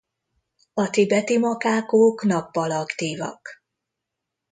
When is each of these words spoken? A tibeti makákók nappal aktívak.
A 0.73 0.89
tibeti 0.89 1.37
makákók 1.37 2.23
nappal 2.23 2.71
aktívak. 2.71 3.63